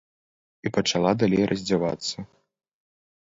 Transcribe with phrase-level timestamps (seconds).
[0.69, 2.17] І пачала далей раздзявацца.